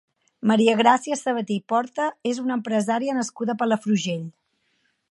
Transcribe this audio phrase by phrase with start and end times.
[0.51, 4.27] Maria Gràcia Sabater i Porta és una empresària nascuda a Palafrugell.